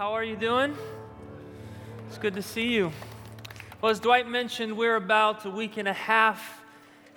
[0.00, 0.74] How are you doing?
[2.08, 2.90] It's good to see you.
[3.82, 6.62] Well, as Dwight mentioned, we're about a week and a half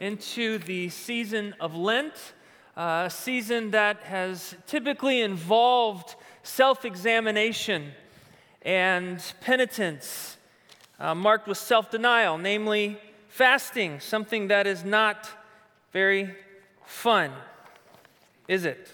[0.02, 2.33] into the season of Lent,
[2.75, 7.93] uh, a season that has typically involved self examination
[8.64, 10.36] and penitence,
[11.00, 15.29] uh, marked with self denial, namely fasting, something that is not
[15.93, 16.36] very
[16.86, 17.31] fun,
[18.50, 18.89] is it?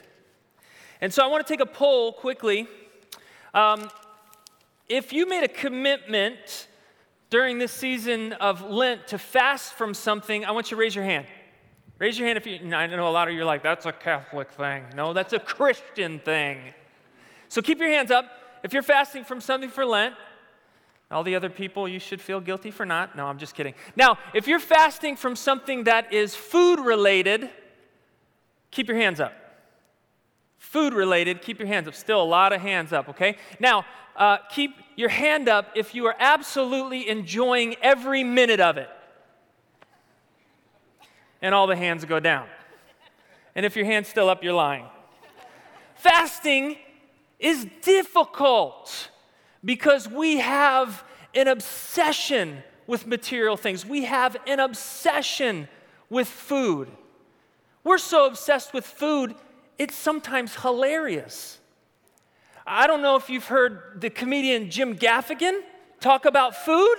[1.01, 2.67] And so I want to take a poll quickly.
[3.53, 3.89] Um,
[4.87, 6.67] if you made a commitment
[7.29, 11.05] during this season of Lent to fast from something, I want you to raise your
[11.05, 11.25] hand.
[11.99, 13.91] Raise your hand if you, I know a lot of you are like, that's a
[13.91, 14.85] Catholic thing.
[14.95, 16.59] No, that's a Christian thing.
[17.49, 18.25] So keep your hands up.
[18.63, 20.15] If you're fasting from something for Lent,
[21.11, 23.15] all the other people, you should feel guilty for not.
[23.15, 23.73] No, I'm just kidding.
[23.95, 27.49] Now, if you're fasting from something that is food related,
[28.69, 29.33] keep your hands up.
[30.69, 31.95] Food related, keep your hands up.
[31.95, 33.37] Still a lot of hands up, okay?
[33.59, 38.87] Now, uh, keep your hand up if you are absolutely enjoying every minute of it.
[41.41, 42.45] And all the hands go down.
[43.55, 44.85] And if your hand's still up, you're lying.
[45.95, 46.77] Fasting
[47.39, 49.09] is difficult
[49.65, 53.87] because we have an obsession with material things.
[53.87, 55.67] We have an obsession
[56.11, 56.89] with food.
[57.83, 59.33] We're so obsessed with food,
[59.79, 61.57] it's sometimes hilarious.
[62.67, 65.61] I don't know if you've heard the comedian Jim Gaffigan
[66.01, 66.97] talk about food.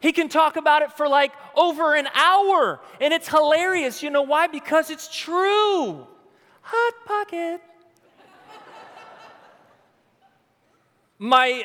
[0.00, 4.02] He can talk about it for like over an hour, and it's hilarious.
[4.02, 4.46] You know why?
[4.46, 6.06] Because it's true.
[6.62, 7.60] Hot pocket.
[11.18, 11.64] my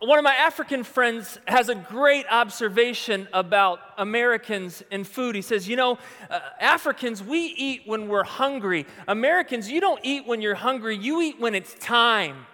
[0.00, 5.34] one of my African friends has a great observation about Americans and food.
[5.34, 5.98] He says, You know,
[6.30, 8.86] uh, Africans, we eat when we're hungry.
[9.06, 12.46] Americans, you don't eat when you're hungry, you eat when it's time.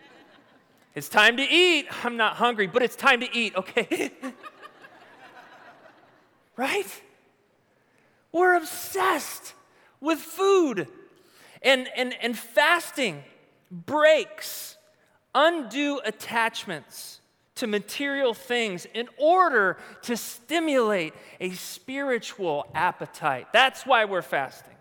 [0.94, 1.88] it's time to eat.
[2.04, 4.10] I'm not hungry, but it's time to eat, okay?
[6.56, 7.02] right?
[8.32, 9.52] We're obsessed
[10.00, 10.88] with food.
[11.60, 13.24] And, and, and fasting
[13.70, 14.78] breaks
[15.34, 17.20] undue attachments
[17.56, 23.48] to material things in order to stimulate a spiritual appetite.
[23.52, 24.74] That's why we're fasting.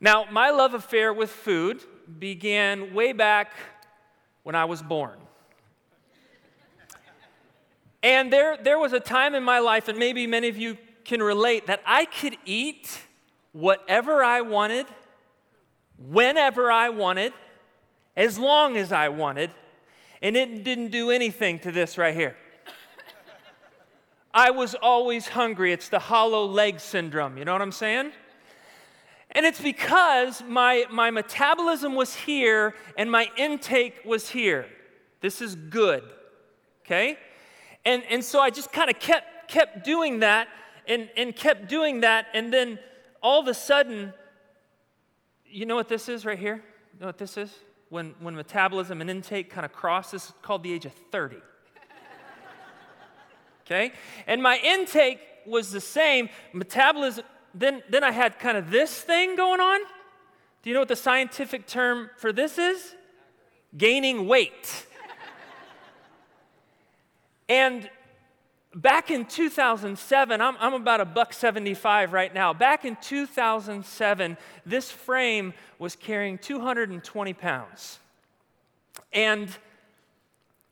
[0.00, 1.82] Now, my love affair with food
[2.18, 3.52] began way back
[4.42, 5.18] when I was born.
[8.02, 11.22] And there, there was a time in my life, and maybe many of you can
[11.22, 13.00] relate, that I could eat
[13.52, 14.86] whatever I wanted,
[15.98, 17.32] whenever I wanted,
[18.18, 19.50] as long as I wanted,
[20.20, 22.36] and it didn't do anything to this right here.
[24.34, 25.72] I was always hungry.
[25.72, 27.38] It's the hollow leg syndrome.
[27.38, 28.10] You know what I'm saying?
[29.30, 34.66] And it's because my, my metabolism was here and my intake was here.
[35.20, 36.02] This is good.
[36.84, 37.18] Okay?
[37.84, 40.48] And, and so I just kind of kept, kept doing that
[40.88, 42.26] and, and kept doing that.
[42.34, 42.80] And then
[43.22, 44.12] all of a sudden,
[45.46, 46.64] you know what this is right here?
[46.94, 47.52] You know what this is?
[47.90, 50.10] When, when metabolism and intake kind of cross.
[50.10, 51.36] This is called the age of 30.
[53.66, 53.92] okay?
[54.26, 56.28] And my intake was the same.
[56.52, 59.80] Metabolism, then, then I had kind of this thing going on.
[60.62, 62.94] Do you know what the scientific term for this is?
[63.76, 64.86] Gaining weight.
[67.48, 67.88] and
[68.74, 72.52] back in 2007, I'm, I'm about a buck 75 right now.
[72.52, 74.36] Back in 2007,
[74.66, 77.98] this frame was carrying 220 pounds.
[79.12, 79.48] And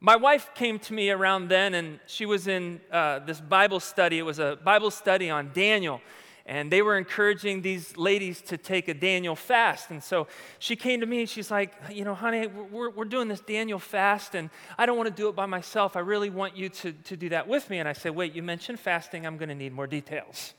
[0.00, 4.18] my wife came to me around then, and she was in uh, this Bible study.
[4.18, 6.00] It was a Bible study on Daniel
[6.48, 9.90] and they were encouraging these ladies to take a Daniel fast.
[9.90, 10.28] And so
[10.60, 13.80] she came to me and she's like, You know, honey, we're, we're doing this Daniel
[13.80, 14.48] fast, and
[14.78, 15.96] I don't want to do it by myself.
[15.96, 17.80] I really want you to, to do that with me.
[17.80, 19.26] And I said, Wait, you mentioned fasting.
[19.26, 20.54] I'm going to need more details.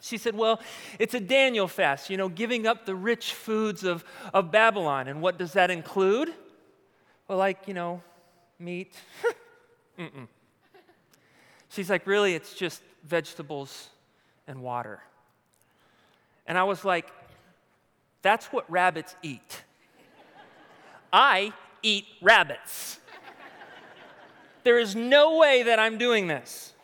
[0.00, 0.60] She said, Well,
[1.00, 5.08] it's a Daniel fast, you know, giving up the rich foods of, of Babylon.
[5.08, 6.32] And what does that include?
[7.26, 8.00] Well, like, you know,
[8.60, 8.94] meat.
[11.68, 13.90] She's like, Really, it's just vegetables
[14.48, 15.00] and water.
[16.46, 17.08] And I was like,
[18.22, 19.62] that's what rabbits eat.
[21.12, 21.52] I
[21.82, 22.98] eat rabbits.
[24.64, 26.74] There is no way that I'm doing this.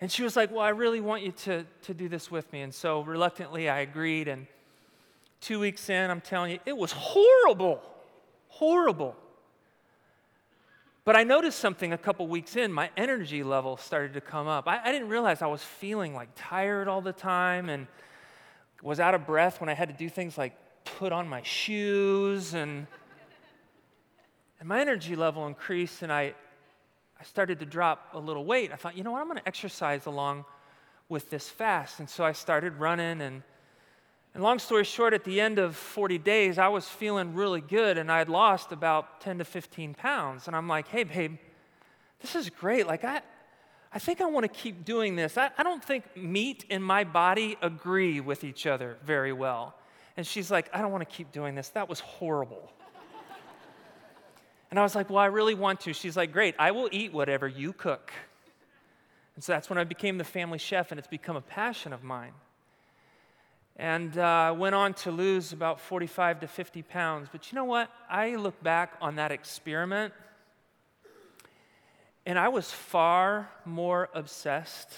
[0.00, 2.62] And she was like, Well, I really want you to, to do this with me.
[2.62, 4.26] And so reluctantly, I agreed.
[4.26, 4.48] And
[5.40, 7.80] two weeks in, I'm telling you, it was horrible.
[8.48, 9.14] Horrible.
[11.04, 14.68] But I noticed something a couple weeks in, my energy level started to come up.
[14.68, 17.88] I, I, didn't realize I was feeling like tired all the time and
[18.82, 22.54] was out of breath when I had to do things like put on my shoes.
[22.54, 22.86] And
[24.62, 26.34] And my energy level increased, and I,
[27.18, 28.70] I started to drop a little weight.
[28.70, 30.44] I thought, you know what, I'm going to exercise along
[31.08, 31.98] with this fast.
[31.98, 33.20] And so I started running.
[33.22, 33.42] And,
[34.34, 37.98] and long story short, at the end of 40 days, I was feeling really good,
[37.98, 40.46] and I had lost about 10 to 15 pounds.
[40.46, 41.36] And I'm like, hey, babe,
[42.20, 42.86] this is great.
[42.86, 43.20] Like, I,
[43.92, 45.36] I think I want to keep doing this.
[45.36, 49.74] I, I don't think meat and my body agree with each other very well.
[50.16, 51.68] And she's like, I don't want to keep doing this.
[51.70, 52.72] That was horrible.
[54.70, 55.92] and I was like, Well, I really want to.
[55.92, 58.12] She's like, Great, I will eat whatever you cook.
[59.34, 62.02] And so that's when I became the family chef, and it's become a passion of
[62.02, 62.32] mine.
[63.76, 67.28] And uh, went on to lose about 45 to 50 pounds.
[67.32, 67.90] But you know what?
[68.08, 70.12] I look back on that experiment
[72.24, 74.92] and I was far more obsessed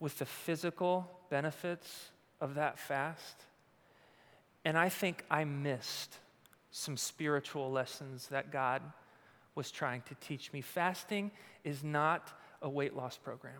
[0.00, 2.10] with the physical benefits
[2.40, 3.44] of that fast.
[4.64, 6.18] And I think I missed
[6.70, 8.82] some spiritual lessons that God
[9.54, 10.60] was trying to teach me.
[10.60, 11.30] Fasting
[11.64, 12.30] is not
[12.60, 13.54] a weight loss program.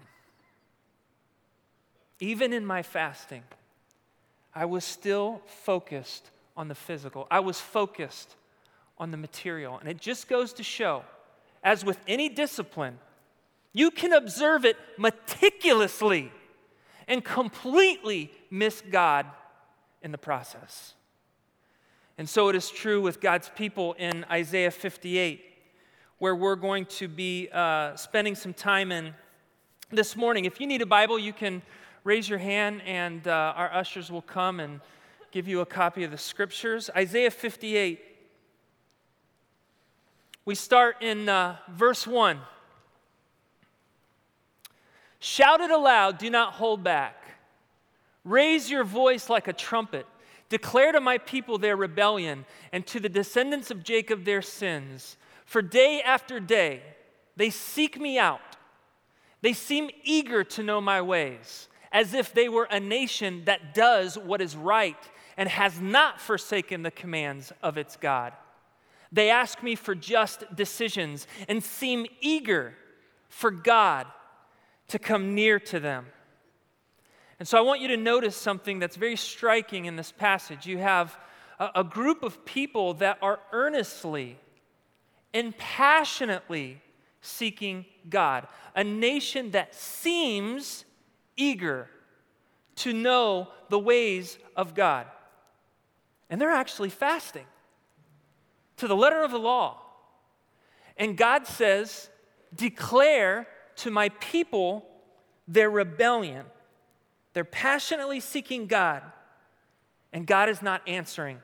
[2.21, 3.43] Even in my fasting,
[4.57, 8.35] I was still focused on the physical, I was focused
[8.97, 9.79] on the material.
[9.79, 11.05] And it just goes to show
[11.63, 12.99] as with any discipline,
[13.75, 16.33] you can observe it meticulously
[17.07, 19.27] and completely miss God
[20.01, 20.95] in the process.
[22.17, 25.45] And so it is true with God's people in Isaiah 58,
[26.19, 29.13] where we're going to be uh, spending some time in
[29.91, 30.47] this morning.
[30.47, 31.61] If you need a Bible, you can
[32.07, 34.81] raise your hand, and uh, our ushers will come and
[35.33, 36.89] give you a copy of the scriptures.
[36.97, 38.01] Isaiah 58
[40.45, 42.39] we start in uh, verse 1.
[45.19, 47.17] Shout it aloud, do not hold back.
[48.25, 50.07] Raise your voice like a trumpet.
[50.49, 55.17] Declare to my people their rebellion and to the descendants of Jacob their sins.
[55.47, 56.81] For day after day
[57.35, 58.41] they seek me out.
[59.43, 64.19] They seem eager to know my ways, as if they were a nation that does
[64.19, 64.99] what is right
[65.39, 68.35] and has not forsaken the commands of its God.
[69.11, 72.75] They ask me for just decisions and seem eager
[73.31, 74.07] for God
[74.89, 76.05] to come near to them.
[77.39, 80.67] And so I want you to notice something that's very striking in this passage.
[80.67, 81.19] You have
[81.59, 84.39] a, group of people that are earnestly
[85.33, 86.83] and passionately
[87.23, 90.85] seeking God, a nation that seems
[91.37, 91.89] eager
[92.77, 95.07] to know the ways of God.
[96.29, 97.47] And they're actually fasting
[98.77, 99.81] to the letter of the law.
[100.97, 102.11] And God says,
[102.55, 103.47] Declare
[103.77, 104.87] to my people
[105.47, 106.47] their rebellion.
[107.33, 109.03] They're passionately seeking God,
[110.13, 111.39] and God is not answering.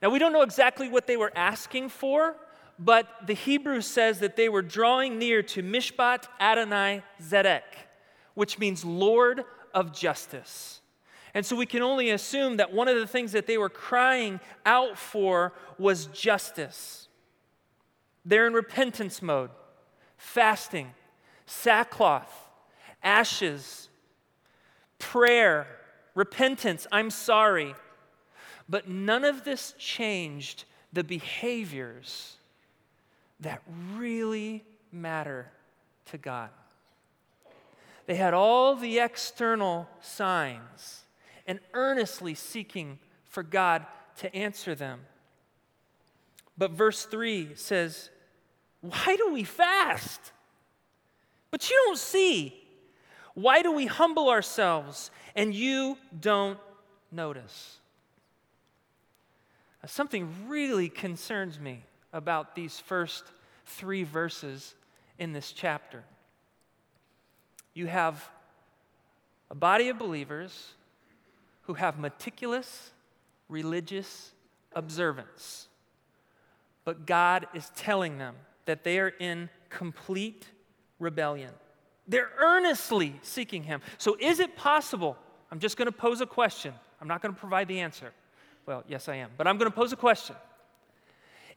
[0.00, 2.36] Now, we don't know exactly what they were asking for,
[2.78, 7.62] but the Hebrew says that they were drawing near to Mishpat Adonai Zedek,
[8.36, 9.44] which means Lord
[9.74, 10.80] of justice.
[11.34, 14.38] And so we can only assume that one of the things that they were crying
[14.64, 17.08] out for was justice.
[18.24, 19.50] They're in repentance mode,
[20.18, 20.92] fasting,
[21.46, 22.32] sackcloth,
[23.02, 23.88] ashes,
[24.98, 25.66] prayer,
[26.14, 27.74] repentance, I'm sorry.
[28.68, 32.36] But none of this changed the behaviors
[33.40, 33.62] that
[33.94, 35.50] really matter
[36.06, 36.50] to God.
[38.06, 41.04] They had all the external signs
[41.46, 43.84] and earnestly seeking for God
[44.18, 45.00] to answer them.
[46.56, 48.10] But verse 3 says,
[48.80, 50.20] Why do we fast?
[51.50, 52.62] But you don't see.
[53.34, 56.58] Why do we humble ourselves and you don't
[57.12, 57.78] notice?
[59.82, 61.82] Now, something really concerns me
[62.12, 63.24] about these first
[63.66, 64.74] three verses
[65.18, 66.02] in this chapter.
[67.76, 68.30] You have
[69.50, 70.72] a body of believers
[71.64, 72.90] who have meticulous
[73.50, 74.32] religious
[74.72, 75.68] observance.
[76.86, 80.46] But God is telling them that they are in complete
[80.98, 81.50] rebellion.
[82.08, 83.82] They're earnestly seeking Him.
[83.98, 85.18] So, is it possible?
[85.50, 86.72] I'm just going to pose a question.
[87.02, 88.10] I'm not going to provide the answer.
[88.64, 89.32] Well, yes, I am.
[89.36, 90.34] But I'm going to pose a question.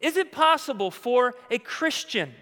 [0.01, 2.33] Is it possible for a Christian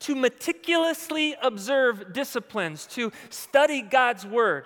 [0.00, 4.64] to meticulously observe disciplines, to study God's Word,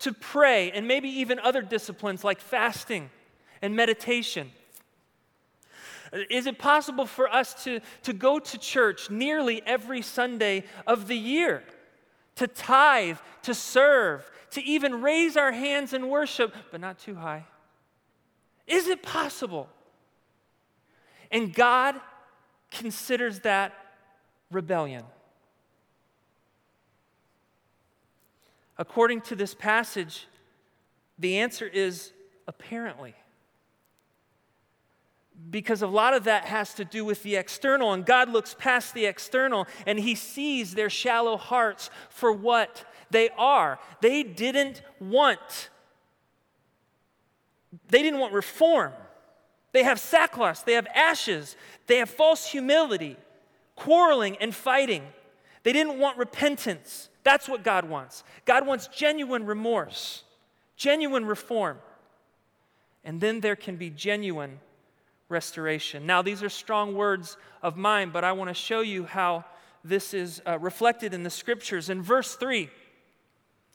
[0.00, 3.10] to pray, and maybe even other disciplines like fasting
[3.62, 4.50] and meditation?
[6.30, 11.16] Is it possible for us to, to go to church nearly every Sunday of the
[11.16, 11.62] year,
[12.36, 17.44] to tithe, to serve, to even raise our hands in worship, but not too high?
[18.66, 19.68] Is it possible?
[21.30, 21.96] And God
[22.70, 23.72] considers that
[24.50, 25.04] rebellion.
[28.78, 30.26] According to this passage,
[31.18, 32.12] the answer is
[32.46, 33.14] apparently.
[35.50, 38.94] Because a lot of that has to do with the external, and God looks past
[38.94, 43.78] the external and He sees their shallow hearts for what they are.
[44.00, 45.70] They didn't want,
[47.88, 48.92] they didn't want reform.
[49.72, 51.56] They have sackcloth, they have ashes,
[51.86, 53.16] they have false humility,
[53.74, 55.02] quarreling and fighting.
[55.62, 57.08] They didn't want repentance.
[57.24, 58.24] That's what God wants.
[58.44, 60.22] God wants genuine remorse,
[60.76, 61.78] genuine reform.
[63.04, 64.60] And then there can be genuine
[65.28, 66.06] restoration.
[66.06, 69.44] Now, these are strong words of mine, but I want to show you how
[69.84, 71.90] this is uh, reflected in the scriptures.
[71.90, 72.70] In verse 3,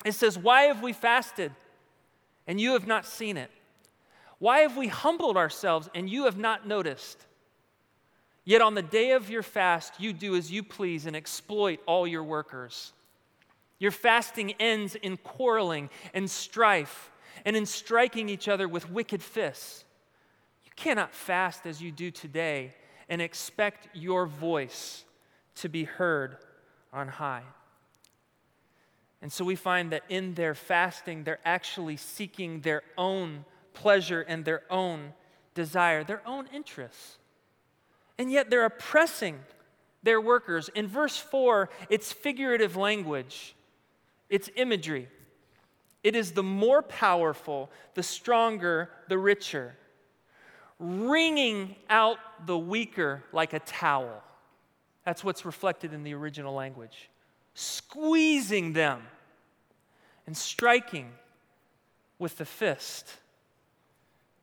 [0.06, 1.52] it says, Why have we fasted
[2.48, 3.52] and you have not seen it?
[4.42, 7.24] Why have we humbled ourselves and you have not noticed?
[8.44, 12.08] Yet on the day of your fast, you do as you please and exploit all
[12.08, 12.92] your workers.
[13.78, 17.12] Your fasting ends in quarreling and strife
[17.46, 19.86] and in striking each other with wicked fists.
[20.66, 22.74] You cannot fast as you do today
[23.10, 25.04] and expect your voice
[25.58, 26.38] to be heard
[26.92, 27.44] on high.
[29.22, 34.46] And so we find that in their fasting, they're actually seeking their own pleasure and
[34.46, 35.14] their own
[35.54, 37.18] desire, their own interests.
[38.18, 39.40] And yet they're oppressing
[40.04, 40.70] their workers.
[40.76, 43.56] In verse 4, it's figurative language,
[44.30, 45.08] it's imagery.
[46.04, 49.76] It is the more powerful, the stronger, the richer,
[50.80, 54.24] wringing out the weaker like a towel.
[55.06, 57.10] That's what's reflected in the original language.
[57.54, 59.04] Squeezing them
[60.26, 61.12] and striking
[62.18, 63.18] with the fist.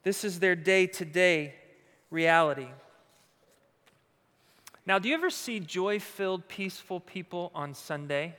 [0.08, 1.54] This is their day to day
[2.10, 2.68] reality.
[4.86, 8.34] Now, do you ever see joy filled, peaceful people on Sunday?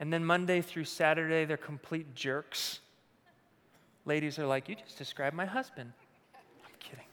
[0.00, 2.80] And then Monday through Saturday, they're complete jerks.
[4.06, 5.92] Ladies are like, You just described my husband.
[6.64, 7.04] I'm kidding.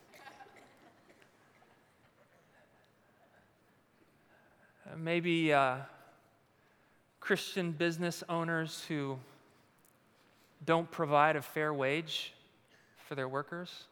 [5.04, 5.80] Maybe uh,
[7.20, 9.20] Christian business owners who
[10.66, 12.32] don't provide a fair wage
[13.08, 13.86] for their workers.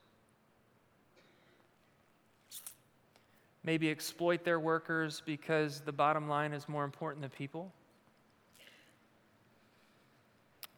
[3.63, 7.71] Maybe exploit their workers because the bottom line is more important than people.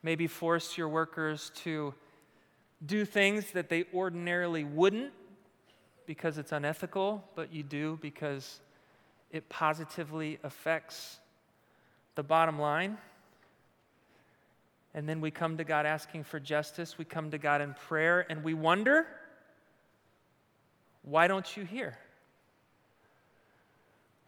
[0.03, 1.95] Maybe force your workers to
[2.85, 5.11] do things that they ordinarily wouldn't
[6.05, 8.59] because it's unethical, but you do because
[9.31, 11.19] it positively affects
[12.13, 12.97] the bottom line.
[14.95, 16.97] And then we come to God asking for justice.
[16.97, 19.05] We come to God in prayer and we wonder,
[21.03, 21.97] why don't you hear?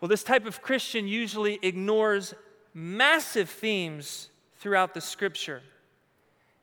[0.02, 2.34] Well, this type of Christian usually ignores
[2.74, 5.62] massive themes throughout the scripture.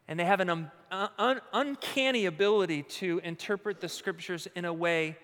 [0.07, 5.17] And they have an un- un- uncanny ability to interpret the scriptures in a way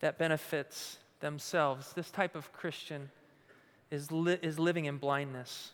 [0.00, 1.92] that benefits themselves.
[1.92, 3.10] This type of Christian
[3.90, 5.73] is, li- is living in blindness.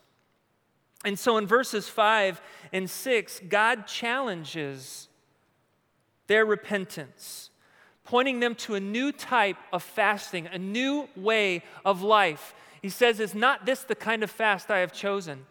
[1.05, 2.41] And so in verses 5
[2.73, 5.09] and 6, God challenges
[6.27, 7.51] their repentance,
[8.05, 12.55] pointing them to a new type of fasting, a new way of life.
[12.83, 15.47] He says, Is not this the kind of fast I have chosen?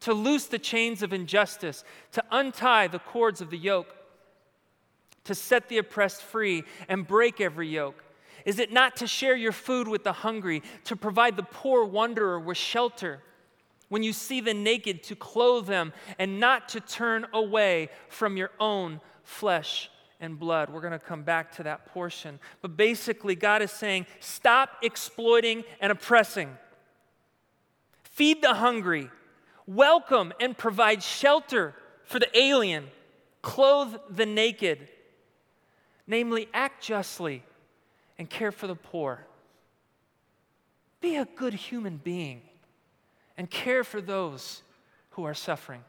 [0.00, 3.94] To loose the chains of injustice, to untie the cords of the yoke,
[5.24, 8.02] to set the oppressed free and break every yoke.
[8.44, 12.40] Is it not to share your food with the hungry, to provide the poor wanderer
[12.40, 13.22] with shelter?
[13.92, 18.50] When you see the naked, to clothe them, and not to turn away from your
[18.58, 20.70] own flesh and blood.
[20.70, 22.40] We're going to come back to that portion.
[22.62, 26.56] But basically, God is saying stop exploiting and oppressing,
[28.02, 29.10] feed the hungry,
[29.66, 32.86] welcome and provide shelter for the alien,
[33.42, 34.88] clothe the naked.
[36.06, 37.42] Namely, act justly
[38.18, 39.26] and care for the poor.
[41.02, 42.40] Be a good human being
[43.36, 44.62] and care for those
[45.10, 45.82] who are suffering.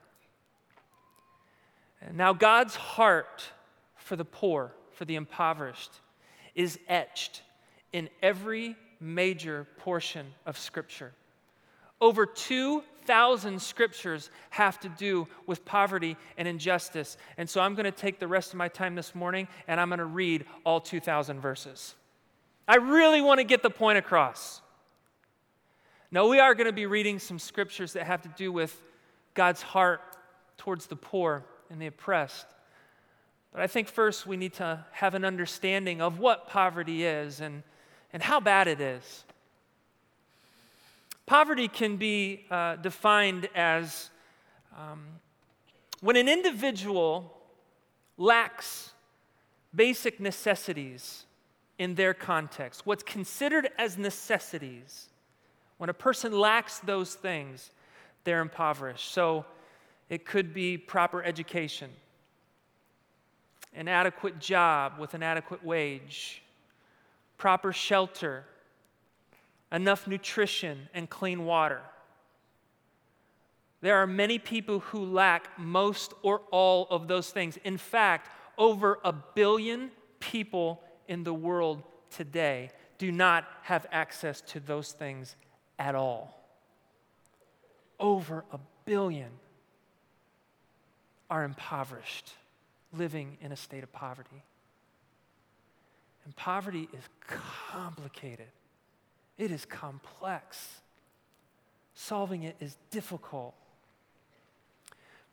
[2.12, 3.44] Now, God's heart
[3.96, 5.92] for the poor, for the impoverished,
[6.56, 7.42] is etched
[7.94, 11.14] in every major portion of Scripture.
[12.02, 17.16] Over 2,000 scriptures have to do with poverty and injustice.
[17.38, 19.88] And so I'm going to take the rest of my time this morning and I'm
[19.88, 21.96] going to read all 2,000 verses.
[22.68, 24.62] I really want to get the point across.
[26.14, 28.80] Now, we are going to be reading some scriptures that have to do with
[29.34, 30.00] God's heart
[30.58, 32.46] towards the poor and the oppressed.
[33.52, 37.64] But I think first we need to have an understanding of what poverty is and,
[38.14, 39.24] and how bad it is.
[41.26, 44.12] Poverty can be uh, defined as
[44.78, 45.00] um,
[46.02, 47.36] when an individual
[48.20, 48.92] lacks
[49.74, 51.26] basic necessities
[51.80, 55.10] in their context, what's considered as necessities,
[55.84, 57.70] when a person lacks those things,
[58.24, 59.12] they're impoverished.
[59.12, 59.44] So
[60.08, 61.90] it could be proper education,
[63.74, 66.42] an adequate job with an adequate wage,
[67.38, 68.46] proper shelter,
[69.74, 71.82] enough nutrition and clean water.
[73.82, 77.58] There are many people who lack most or all of those things.
[77.66, 84.62] In fact, over a billion people in the world today do not have access to
[84.62, 85.36] those things
[85.84, 86.34] at all.
[88.00, 89.30] Over a billion
[91.30, 92.32] are impoverished,
[92.94, 94.44] living in a state of poverty.
[96.24, 97.04] And poverty is
[97.70, 98.48] complicated,
[99.38, 100.80] it is complex.
[101.96, 103.54] Solving it is difficult.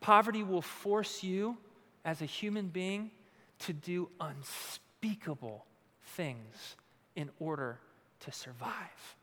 [0.00, 1.57] Poverty will force you
[2.04, 3.11] as a human being
[3.61, 5.64] to do unspeakable
[6.04, 6.76] things
[7.16, 7.78] in order
[8.21, 9.16] to survive.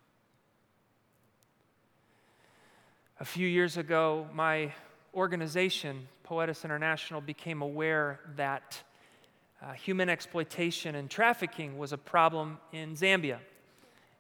[3.19, 4.71] A few years ago, my
[5.15, 8.79] organization, Poetis International, became aware that
[9.59, 13.39] uh, human exploitation and trafficking was a problem in Zambia.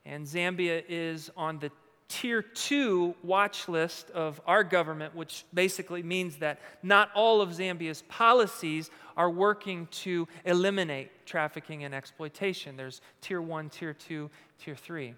[0.03, 1.69] And Zambia is on the
[2.07, 8.01] tier two watch list of our government, which basically means that not all of Zambia's
[8.09, 12.75] policies are working to eliminate trafficking and exploitation.
[12.75, 15.13] There's tier one, tier two, tier three.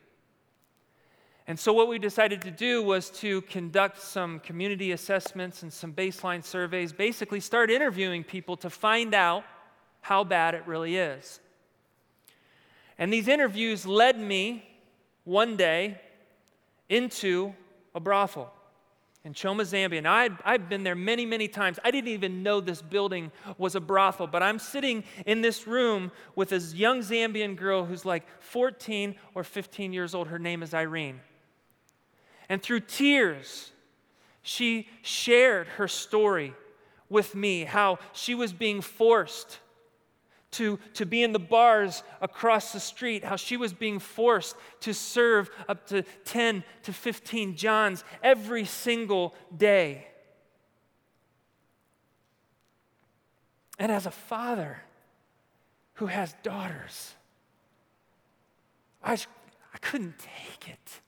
[1.50, 5.92] And so, what we decided to do was to conduct some community assessments and some
[5.92, 9.44] baseline surveys, basically, start interviewing people to find out
[10.02, 11.40] how bad it really is.
[13.00, 14.64] And these interviews led me
[15.24, 16.00] one day
[16.88, 17.56] into
[17.96, 18.54] a brothel
[19.24, 20.04] in Choma, Zambia.
[20.04, 21.80] Now, I'd, I'd been there many, many times.
[21.84, 26.12] I didn't even know this building was a brothel, but I'm sitting in this room
[26.36, 30.28] with this young Zambian girl who's like 14 or 15 years old.
[30.28, 31.22] Her name is Irene.
[32.50, 33.72] And through tears,
[34.42, 36.54] she shared her story
[37.08, 39.60] with me how she was being forced
[40.52, 44.94] to, to be in the bars across the street, how she was being forced to
[44.94, 50.08] serve up to 10 to 15 Johns every single day.
[53.78, 54.82] And as a father
[55.96, 57.14] who has daughters,
[59.04, 61.02] I, I couldn't take it.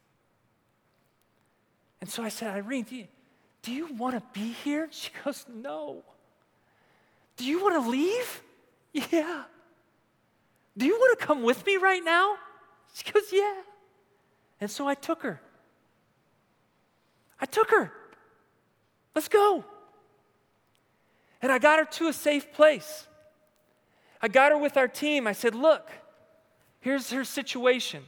[2.02, 3.08] And so I said, Irene, do you,
[3.62, 4.90] do you want to be here?
[4.92, 6.04] She goes, No.
[7.38, 8.42] Do you want to leave?
[9.12, 9.44] Yeah.
[10.78, 12.36] Do you want to come with me right now?
[12.94, 13.62] She goes, Yeah.
[14.60, 15.40] And so I took her.
[17.40, 17.92] I took her.
[19.16, 19.64] Let's go.
[21.42, 23.08] And I got her to a safe place.
[24.22, 25.26] I got her with our team.
[25.26, 25.90] I said, Look,
[26.82, 28.04] here's her situation.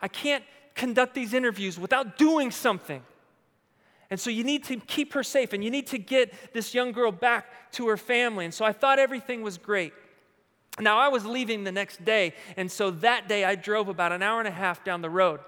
[0.00, 3.02] I can't conduct these interviews without doing something.
[4.10, 6.92] And so you need to keep her safe and you need to get this young
[6.92, 8.44] girl back to her family.
[8.44, 9.92] And so I thought everything was great.
[10.78, 14.22] Now, I was leaving the next day, and so that day I drove about an
[14.22, 15.40] hour and a half down the road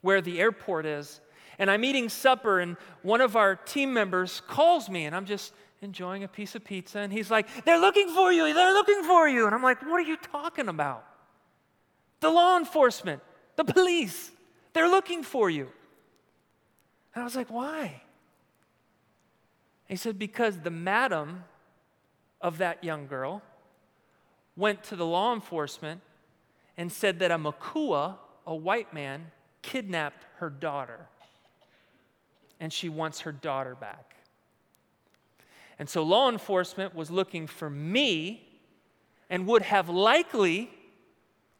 [0.00, 1.20] where the airport is.
[1.58, 5.52] And I'm eating supper, and one of our team members calls me, and I'm just
[5.82, 6.98] enjoying a piece of pizza.
[6.98, 9.46] And he's like, They're looking for you, they're looking for you.
[9.46, 11.04] And I'm like, What are you talking about?
[12.20, 13.22] The law enforcement,
[13.54, 14.32] the police,
[14.72, 15.68] they're looking for you.
[17.14, 18.02] And I was like, Why?
[19.88, 21.44] He said, Because the madam
[22.40, 23.42] of that young girl,
[24.56, 26.00] went to the law enforcement
[26.76, 29.30] and said that a Makua, a white man,
[29.62, 31.08] kidnapped her daughter.
[32.60, 34.14] And she wants her daughter back.
[35.78, 38.46] And so law enforcement was looking for me
[39.28, 40.70] and would have likely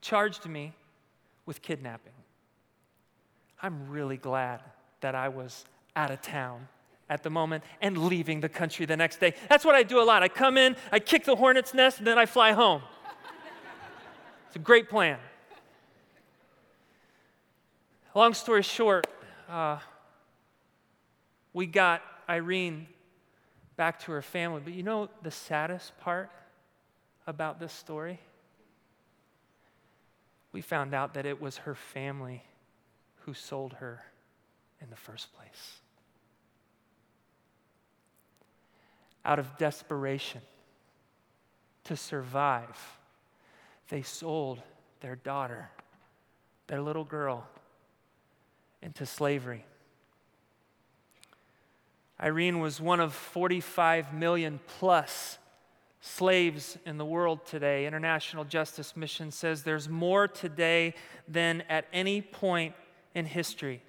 [0.01, 0.73] charged me
[1.47, 2.12] with kidnapping.
[3.61, 4.61] I'm really glad
[5.05, 6.67] that I was out of town
[7.11, 9.35] at the moment and leaving the country the next day.
[9.51, 10.23] That's what I do a lot.
[10.23, 12.81] I come in, I kick the hornet's nest, and then I fly home.
[14.47, 15.19] it's a great plan.
[18.14, 19.07] Long story short,
[19.47, 19.79] uh,
[21.53, 22.87] we got Irene
[23.77, 24.62] back to her family.
[24.64, 26.31] But you know the saddest part
[27.27, 28.21] about this story?
[30.51, 32.43] We found out that it was her family
[33.27, 34.03] who sold her
[34.85, 35.81] in the first place.
[39.25, 40.42] out of desperation,
[41.85, 42.99] to survive,
[43.88, 44.61] they sold
[45.01, 45.70] their daughter,
[46.66, 47.47] their little girl,
[48.83, 49.64] into slavery.
[52.20, 55.38] Irene was one of 45 million plus
[56.01, 57.87] slaves in the world today.
[57.87, 60.94] International Justice Mission says there's more today
[61.27, 62.75] than at any point
[63.14, 63.83] in history.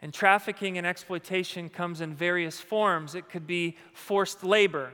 [0.00, 3.14] And trafficking and exploitation comes in various forms.
[3.14, 4.92] It could be forced labor,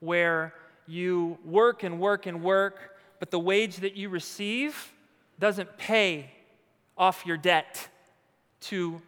[0.00, 0.54] where
[0.86, 4.92] you work and work and work, but the wage that you receive
[5.38, 6.30] doesn't pay
[6.96, 7.88] off your debt
[8.60, 9.00] to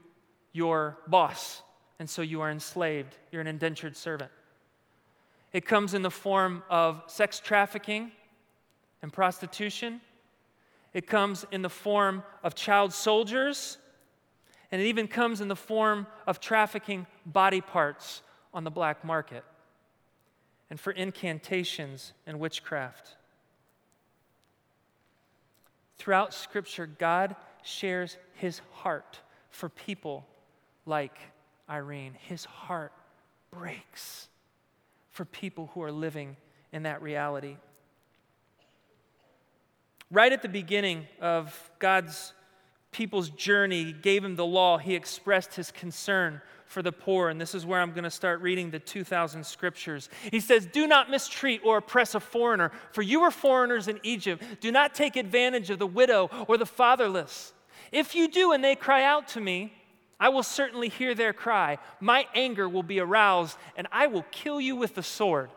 [0.52, 1.62] your boss.
[1.98, 3.16] And so you are enslaved.
[3.30, 4.30] You're an indentured servant.
[5.52, 8.10] It comes in the form of sex trafficking
[9.02, 10.00] and prostitution.
[10.92, 13.78] It comes in the form of child soldiers.
[14.72, 18.22] And it even comes in the form of trafficking body parts
[18.52, 19.44] on the black market
[20.70, 23.16] and for incantations and witchcraft.
[25.98, 30.26] Throughout Scripture, God shares his heart for people
[30.86, 31.16] like
[31.68, 32.14] Irene.
[32.28, 32.92] His heart
[33.50, 34.28] breaks
[35.10, 36.36] for people who are living
[36.72, 37.56] in that reality.
[40.10, 42.32] Right at the beginning of God's
[42.94, 47.28] people's journey, he gave him the law, he expressed his concern for the poor.
[47.28, 50.08] And this is where I'm going to start reading the 2,000 scriptures.
[50.30, 54.42] He says, Do not mistreat or oppress a foreigner, for you were foreigners in Egypt.
[54.60, 57.52] Do not take advantage of the widow or the fatherless.
[57.92, 59.72] If you do and they cry out to me,
[60.18, 61.78] I will certainly hear their cry.
[62.00, 65.50] My anger will be aroused, and I will kill you with the sword.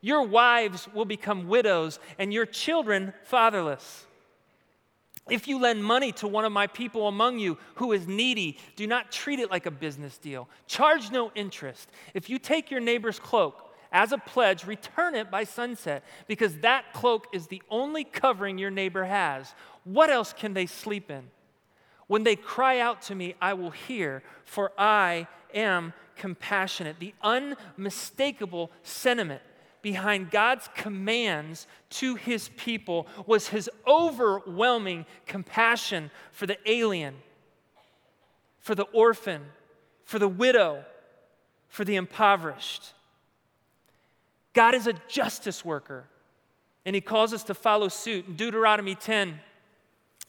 [0.00, 4.06] Your wives will become widows, and your children fatherless.
[5.30, 8.86] If you lend money to one of my people among you who is needy, do
[8.86, 10.48] not treat it like a business deal.
[10.66, 11.88] Charge no interest.
[12.14, 16.92] If you take your neighbor's cloak as a pledge, return it by sunset, because that
[16.92, 19.54] cloak is the only covering your neighbor has.
[19.84, 21.30] What else can they sleep in?
[22.06, 26.98] When they cry out to me, I will hear, for I am compassionate.
[26.98, 29.42] The unmistakable sentiment
[29.82, 37.16] behind God's commands to his people was his overwhelming compassion for the alien,
[38.58, 39.42] for the orphan,
[40.04, 40.84] for the widow,
[41.68, 42.92] for the impoverished.
[44.52, 46.04] God is a justice worker,
[46.84, 48.26] and he calls us to follow suit.
[48.26, 49.38] In Deuteronomy 10,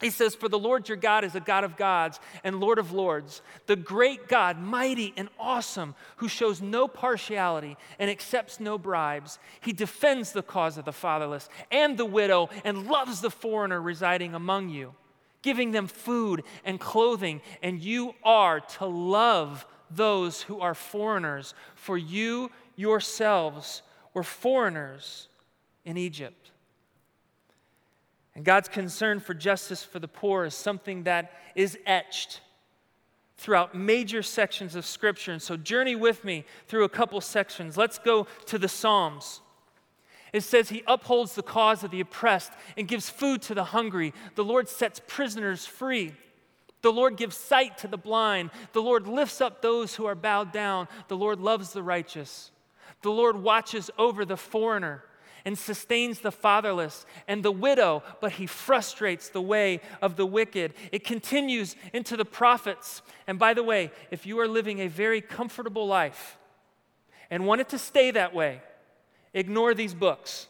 [0.02, 2.92] he says, For the Lord your God is a God of gods and Lord of
[2.92, 9.40] lords, the great God, mighty and awesome, who shows no partiality and accepts no bribes.
[9.62, 14.34] He defends the cause of the fatherless and the widow and loves the foreigner residing
[14.34, 14.94] among you,
[15.42, 17.42] giving them food and clothing.
[17.62, 23.82] And you are to love those who are foreigners, for you yourselves
[24.14, 25.28] were foreigners
[25.86, 26.51] in Egypt.
[28.36, 32.42] And God's concern for justice for the poor is something that is etched
[33.38, 35.32] throughout major sections of Scripture.
[35.32, 37.76] And so, journey with me through a couple sections.
[37.76, 39.42] Let's go to the Psalms.
[40.32, 44.14] It says, He upholds the cause of the oppressed and gives food to the hungry.
[44.36, 46.14] The Lord sets prisoners free.
[46.82, 48.52] The Lord gives sight to the blind.
[48.74, 50.88] The Lord lifts up those who are bowed down.
[51.10, 52.52] The Lord loves the righteous.
[53.02, 55.04] The Lord watches over the foreigner
[55.46, 60.74] and sustains the fatherless and the widow, but he frustrates the way of the wicked.
[60.92, 63.02] It continues into the prophets.
[63.28, 66.38] And by the way, if you are living a very comfortable life
[67.30, 68.62] and want it to stay that way,
[69.34, 70.48] ignore these books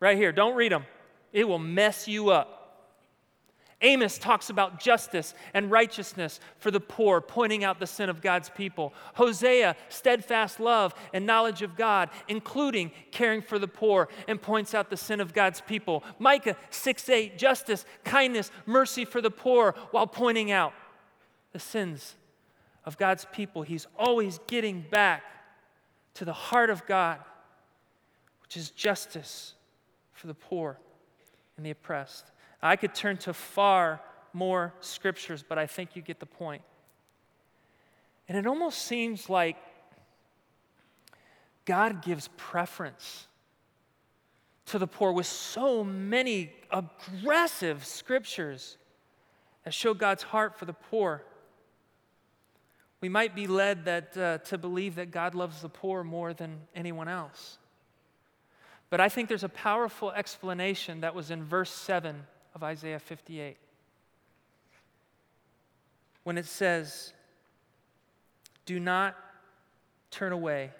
[0.00, 0.32] right here.
[0.32, 0.84] Don't read them,
[1.32, 2.61] it will mess you up.
[3.82, 8.48] Amos talks about justice and righteousness for the poor, pointing out the sin of God's
[8.48, 8.94] people.
[9.14, 14.88] Hosea, steadfast love and knowledge of God, including caring for the poor, and points out
[14.88, 16.04] the sin of God's people.
[16.18, 20.72] Micah 6 8, justice, kindness, mercy for the poor, while pointing out
[21.52, 22.14] the sins
[22.84, 23.62] of God's people.
[23.62, 25.22] He's always getting back
[26.14, 27.18] to the heart of God,
[28.42, 29.54] which is justice
[30.12, 30.78] for the poor
[31.56, 32.30] and the oppressed.
[32.62, 34.00] I could turn to far
[34.32, 36.62] more scriptures, but I think you get the point.
[38.28, 39.56] And it almost seems like
[41.64, 43.26] God gives preference
[44.66, 48.78] to the poor with so many aggressive scriptures
[49.64, 51.22] that show God's heart for the poor.
[53.00, 56.60] We might be led that, uh, to believe that God loves the poor more than
[56.74, 57.58] anyone else.
[58.88, 63.56] But I think there's a powerful explanation that was in verse 7 of Isaiah 58
[66.24, 67.12] when it says,
[68.66, 69.16] Do not
[70.10, 70.70] turn away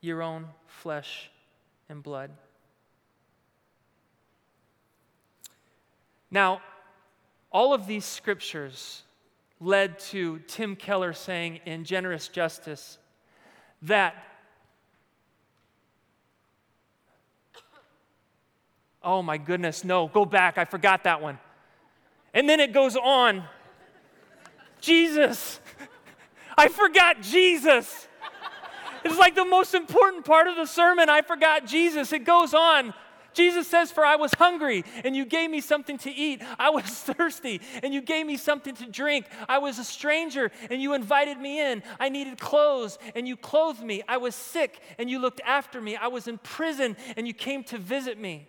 [0.00, 1.30] your own flesh
[1.88, 2.30] and blood.
[6.30, 6.60] Now,
[7.50, 9.02] all of these scriptures
[9.60, 12.98] led to Tim Keller saying in Generous Justice
[13.82, 14.14] that
[19.02, 20.58] Oh my goodness, no, go back.
[20.58, 21.38] I forgot that one.
[22.34, 23.44] And then it goes on
[24.80, 25.60] Jesus.
[26.58, 28.08] I forgot Jesus.
[29.04, 31.08] It's like the most important part of the sermon.
[31.08, 32.12] I forgot Jesus.
[32.12, 32.92] It goes on.
[33.32, 36.42] Jesus says, For I was hungry, and you gave me something to eat.
[36.58, 39.26] I was thirsty, and you gave me something to drink.
[39.48, 41.84] I was a stranger, and you invited me in.
[42.00, 44.02] I needed clothes, and you clothed me.
[44.08, 45.94] I was sick, and you looked after me.
[45.96, 48.48] I was in prison, and you came to visit me.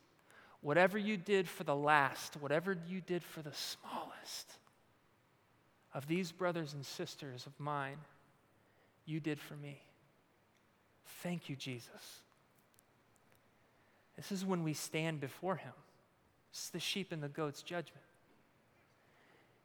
[0.61, 4.51] whatever you did for the last, whatever you did for the smallest
[5.93, 7.97] of these brothers and sisters of mine,
[9.05, 9.81] you did for me.
[11.21, 12.21] Thank you, Jesus.
[14.15, 15.73] This is when we stand before Him.
[16.53, 18.03] Is the sheep and the goat's judgment.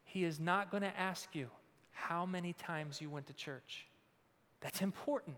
[0.05, 1.49] He is not going to ask you
[1.91, 3.85] how many times you went to church.
[4.61, 5.35] That's important.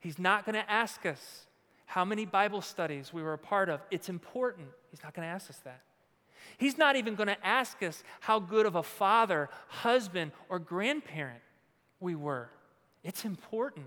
[0.00, 1.45] He's not going to ask us
[1.86, 3.80] how many Bible studies we were a part of.
[3.90, 4.68] It's important.
[4.90, 5.80] He's not going to ask us that.
[6.58, 11.40] He's not even going to ask us how good of a father, husband, or grandparent
[12.00, 12.48] we were.
[13.02, 13.86] It's important.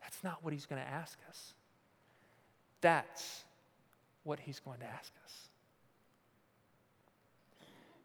[0.00, 1.54] That's not what he's going to ask us.
[2.80, 3.44] That's
[4.24, 5.34] what he's going to ask us.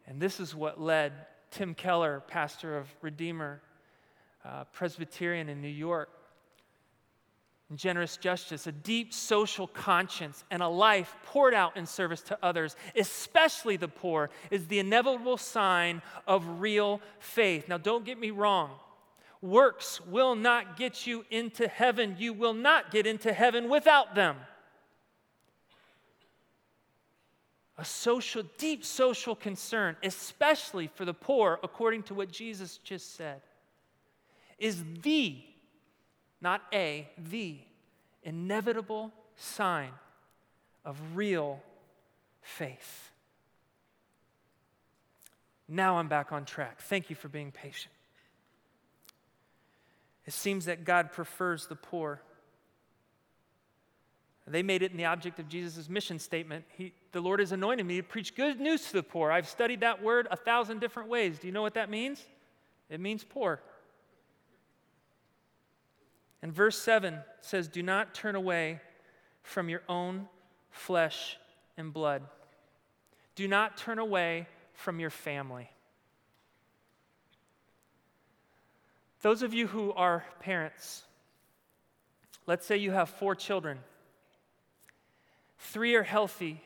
[0.07, 1.13] And this is what led
[1.51, 3.61] Tim Keller, pastor of Redeemer
[4.45, 6.09] uh, Presbyterian in New York,
[7.75, 12.75] generous justice, a deep social conscience, and a life poured out in service to others,
[12.95, 17.67] especially the poor, is the inevitable sign of real faith.
[17.67, 18.71] Now, don't get me wrong.
[19.41, 22.15] Works will not get you into heaven.
[22.17, 24.37] You will not get into heaven without them.
[27.77, 33.41] A social, deep social concern, especially for the poor, according to what Jesus just said,
[34.57, 35.37] is the
[36.41, 37.57] not a, the
[38.23, 39.91] inevitable sign
[40.85, 41.61] of real
[42.41, 43.11] faith.
[45.67, 46.81] Now I'm back on track.
[46.81, 47.93] Thank you for being patient.
[50.25, 52.21] It seems that God prefers the poor.
[54.49, 56.63] They made it in the object of Jesus' mission statement.
[56.77, 59.29] He, the Lord has anointed me to preach good news to the poor.
[59.29, 61.37] I've studied that word a thousand different ways.
[61.37, 62.23] Do you know what that means?
[62.89, 63.61] It means poor.
[66.41, 68.79] And verse 7 says, Do not turn away
[69.41, 70.27] from your own
[70.69, 71.37] flesh
[71.77, 72.23] and blood.
[73.35, 75.69] Do not turn away from your family.
[79.21, 81.03] Those of you who are parents,
[82.45, 83.79] let's say you have four children.
[85.57, 86.61] Three are healthy,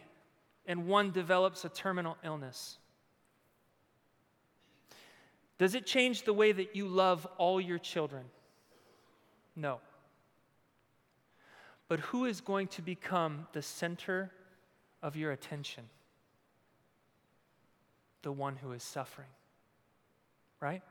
[0.65, 2.77] and one develops a terminal illness.
[5.57, 8.25] Does it change the way that you love all your children?
[9.55, 9.79] No.
[11.87, 14.31] But who is going to become the center
[15.03, 15.83] of your attention?
[18.21, 19.27] The one who is suffering.
[20.59, 20.83] Right?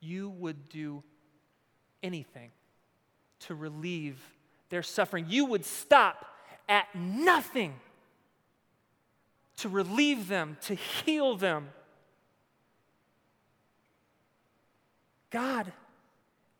[0.00, 1.02] You would do
[2.02, 2.50] anything
[3.40, 4.18] to relieve
[4.68, 5.26] their suffering.
[5.28, 6.26] You would stop
[6.68, 7.74] at nothing
[9.58, 11.68] to relieve them, to heal them.
[15.30, 15.72] God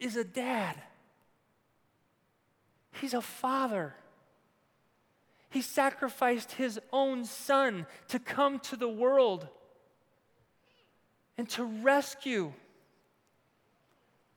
[0.01, 0.77] is a dad,
[3.01, 3.95] he's a father.
[5.51, 9.49] He sacrificed his own son to come to the world
[11.39, 12.53] and to rescue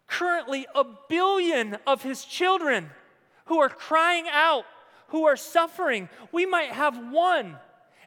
[0.08, 2.90] currently a billion of his children
[3.46, 4.66] who are crying out,
[5.08, 6.10] who are suffering.
[6.32, 7.58] We might have one,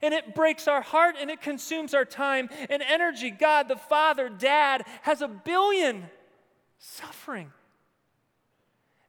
[0.00, 3.30] and it breaks our heart and it consumes our time and energy.
[3.30, 6.04] God, the Father, Dad, has a billion
[6.84, 7.50] suffering.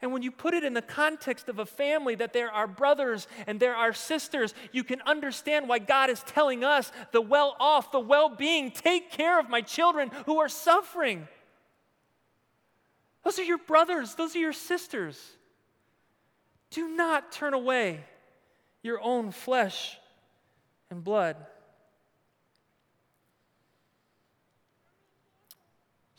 [0.01, 3.27] And when you put it in the context of a family, that there are brothers
[3.47, 7.91] and there are sisters, you can understand why God is telling us, the well off,
[7.91, 11.27] the well being, take care of my children who are suffering.
[13.23, 15.19] Those are your brothers, those are your sisters.
[16.69, 18.03] Do not turn away
[18.83, 19.97] your own flesh
[20.89, 21.37] and blood.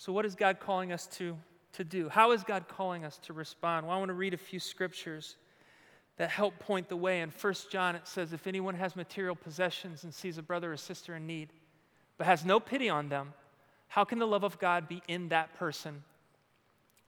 [0.07, 1.37] So, what is God calling us to,
[1.73, 2.09] to do?
[2.09, 3.85] How is God calling us to respond?
[3.85, 5.35] Well, I want to read a few scriptures
[6.17, 7.23] that help point the way.
[7.23, 10.77] In 1 John, it says, If anyone has material possessions and sees a brother or
[10.77, 11.49] sister in need,
[12.19, 13.35] but has no pity on them,
[13.89, 16.05] how can the love of God be in that person?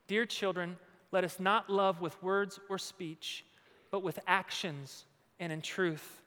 [0.09, 0.77] Dear children,
[1.13, 3.45] let us not love with words or speech,
[3.93, 5.05] but with actions
[5.39, 6.21] and in truth.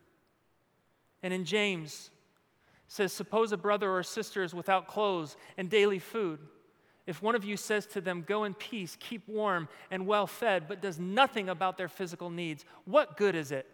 [1.21, 2.12] And in James,
[2.88, 6.39] says, Suppose a brother or sister is without clothes and daily food.
[7.07, 10.67] If one of you says to them, Go in peace, keep warm and well fed,
[10.67, 13.67] but does nothing about their physical needs, what good is it?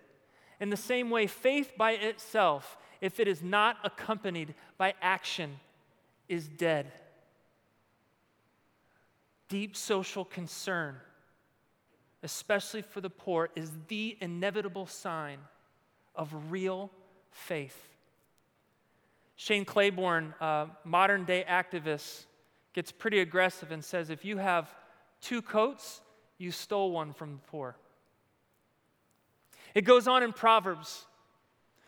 [0.60, 5.60] In the same way, faith by itself, if it is not accompanied by action,
[6.28, 6.92] is dead.
[9.50, 10.96] Deep social concern,
[12.24, 15.38] especially for the poor, is the inevitable sign
[16.16, 16.92] of real
[17.32, 17.78] faith.
[19.36, 20.34] Shane Claiborne,
[20.84, 22.26] modern day activist,
[22.78, 24.72] gets pretty aggressive and says if you have
[25.20, 26.00] two coats,
[26.38, 27.76] you stole one from the poor.
[29.74, 31.08] It goes on in Proverbs.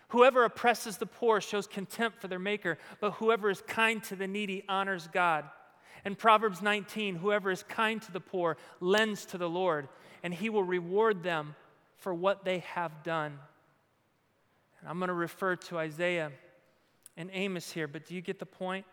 [0.07, 4.25] Whoever oppresses the poor shows contempt for their maker, but whoever is kind to the
[4.25, 5.45] needy honors God.
[6.05, 9.89] And Proverbs 19 whoever is kind to the poor lends to the Lord,
[10.23, 11.53] and he will reward them
[11.97, 13.37] for what they have done.
[14.79, 16.31] And I'm going to refer to Isaiah
[17.15, 18.87] and Amos here, but do you get the point?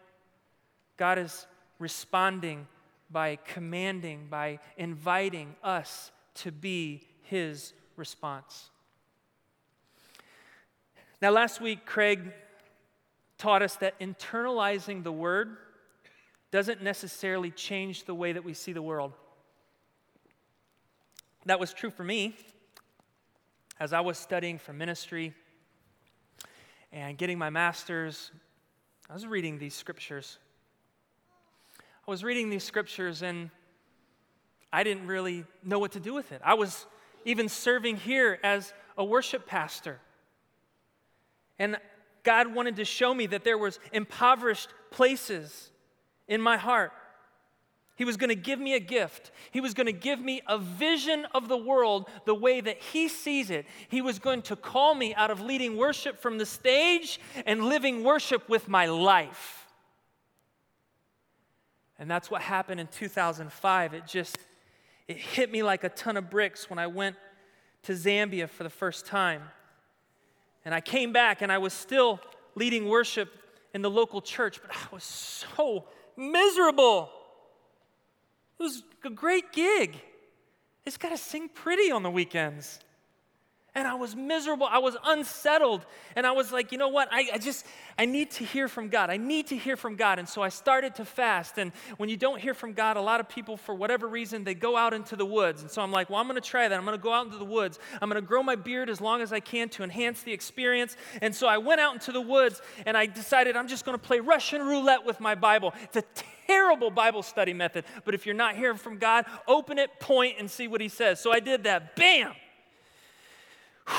[0.99, 1.47] God is
[1.79, 2.67] responding
[3.11, 8.71] by commanding, by inviting us to be his response.
[11.23, 12.33] Now, last week, Craig
[13.39, 15.57] taught us that internalizing the word
[16.51, 19.13] doesn't necessarily change the way that we see the world.
[21.47, 22.37] That was true for me
[23.79, 25.35] as I was studying for ministry
[26.93, 28.31] and getting my master's.
[29.09, 30.39] I was reading these scriptures.
[32.07, 33.51] I was reading these scriptures and
[34.73, 36.41] I didn't really know what to do with it.
[36.45, 36.87] I was
[37.25, 39.99] even serving here as a worship pastor.
[41.59, 41.79] And
[42.23, 45.71] God wanted to show me that there was impoverished places
[46.29, 46.93] in my heart.
[47.97, 49.33] He was going to give me a gift.
[49.51, 53.09] He was going to give me a vision of the world the way that He
[53.09, 53.67] sees it.
[53.89, 58.05] He was going to call me out of leading worship from the stage and living
[58.05, 59.66] worship with my life.
[61.99, 63.95] And that's what happened in 2005.
[63.95, 64.39] It just
[65.09, 67.17] it hit me like a ton of bricks when I went
[67.85, 69.43] to Zambia for the first time.
[70.65, 72.21] And I came back and I was still
[72.57, 73.33] leading worship
[73.73, 75.85] in the local church, but I was so
[76.17, 77.11] miserable.
[78.59, 80.01] It was a great gig.
[80.85, 82.81] It's got to sing pretty on the weekends.
[83.77, 84.67] And I was miserable.
[84.69, 85.85] I was unsettled.
[86.17, 87.09] And I was like, you know what?
[87.13, 87.67] I, I, just,
[87.99, 89.11] I need to hear from God.
[89.11, 90.19] I need to hear from God.
[90.19, 91.59] And so I started to fast.
[91.59, 94.55] And when you don't hear from God, a lot of people, for whatever reason, they
[94.55, 95.61] go out into the woods.
[95.61, 96.75] And so I'm like, well, I'm going to try that.
[96.75, 97.79] I'm going to go out into the woods.
[98.01, 100.97] I'm going to grow my beard as long as I can to enhance the experience.
[101.21, 104.03] And so I went out into the woods and I decided I'm just going to
[104.03, 105.75] play Russian roulette with my Bible.
[105.83, 106.05] It's a
[106.47, 107.85] terrible Bible study method.
[108.07, 111.21] But if you're not hearing from God, open it, point, and see what He says.
[111.21, 111.95] So I did that.
[111.95, 112.33] Bam!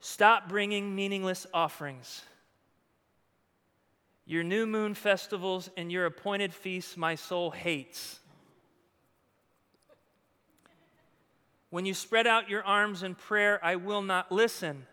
[0.00, 2.22] Stop bringing meaningless offerings.
[4.24, 8.18] Your new moon festivals and your appointed feasts, my soul hates.
[11.70, 14.86] When you spread out your arms in prayer, I will not listen.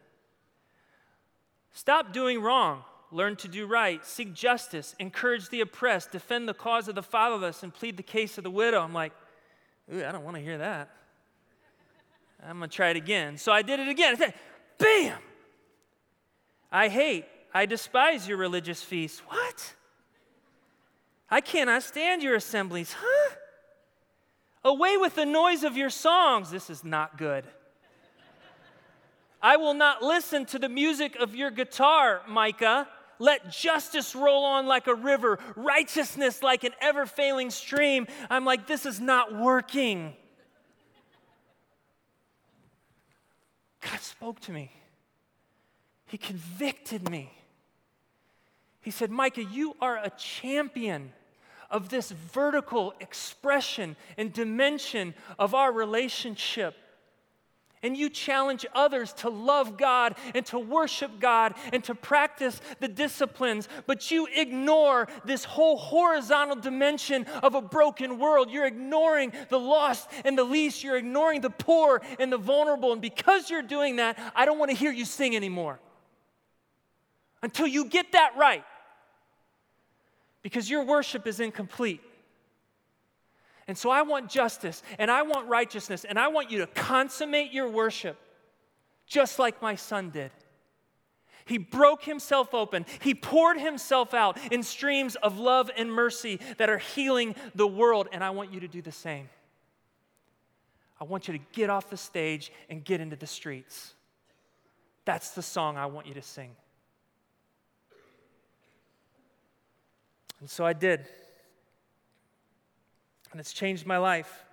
[1.71, 2.83] Stop doing wrong.
[3.11, 4.03] Learn to do right.
[4.05, 4.95] Seek justice.
[4.99, 6.11] Encourage the oppressed.
[6.11, 8.81] Defend the cause of the fatherless and plead the case of the widow.
[8.81, 9.13] I'm like,
[9.91, 10.89] I don't want to hear that.
[12.47, 13.37] I'm going to try it again.
[13.37, 14.15] So I did it again.
[14.15, 14.33] I said,
[14.77, 15.17] bam!
[16.71, 19.21] I hate, I despise your religious feasts.
[19.27, 19.73] What?
[21.29, 22.95] I cannot stand your assemblies.
[22.97, 23.35] Huh?
[24.65, 26.49] Away with the noise of your songs.
[26.49, 27.45] This is not good.
[29.41, 32.87] I will not listen to the music of your guitar, Micah.
[33.19, 38.07] Let justice roll on like a river, righteousness like an ever failing stream.
[38.29, 40.13] I'm like, this is not working.
[43.89, 44.71] God spoke to me.
[46.05, 47.31] He convicted me.
[48.81, 51.13] He said, Micah, you are a champion
[51.71, 56.75] of this vertical expression and dimension of our relationship
[57.83, 62.87] and you challenge others to love God and to worship God and to practice the
[62.87, 68.49] disciplines, but you ignore this whole horizontal dimension of a broken world.
[68.49, 72.93] You're ignoring the lost and the least, you're ignoring the poor and the vulnerable.
[72.93, 75.79] And because you're doing that, I don't want to hear you sing anymore
[77.41, 78.63] until you get that right.
[80.43, 82.01] because your worship is incomplete.
[83.67, 87.51] And so I want justice and I want righteousness and I want you to consummate
[87.51, 88.17] your worship
[89.07, 90.31] just like my son did.
[91.45, 92.85] He broke himself open.
[93.01, 98.07] He poured himself out in streams of love and mercy that are healing the world.
[98.11, 99.29] And I want you to do the same.
[101.01, 103.93] I want you to get off the stage and get into the streets.
[105.03, 106.51] That's the song I want you to sing.
[110.39, 111.05] And so I did.
[113.33, 114.45] And it's changed my life.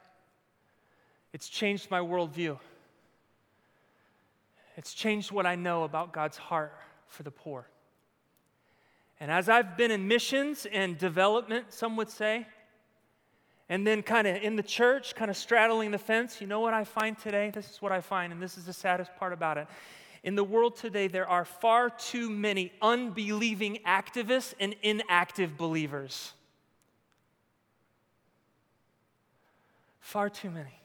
[1.35, 2.59] It's changed my worldview.
[4.77, 6.73] It's changed what I know about God's heart
[7.07, 7.67] for the poor.
[9.21, 12.47] And as I've been in missions and development, some would say,
[13.69, 16.73] and then kind of in the church, kind of straddling the fence, you know what
[16.73, 17.51] I find today?
[17.51, 19.69] This is what I find, and this is the saddest part about it.
[20.23, 26.33] In the world today, there are far too many unbelieving activists and inactive believers.
[30.01, 30.81] Far too many